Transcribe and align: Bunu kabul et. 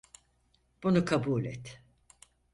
Bunu 0.83 1.05
kabul 1.05 1.45
et. 1.45 1.81